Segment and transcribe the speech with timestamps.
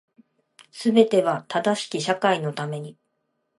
[0.71, 2.97] 全ては正しき社会のために